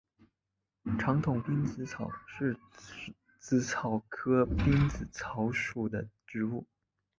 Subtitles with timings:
[0.97, 2.57] 长筒滨紫草是
[3.37, 6.65] 紫草科滨紫草属的植物。